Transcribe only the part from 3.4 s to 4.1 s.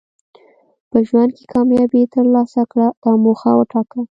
وټاکه.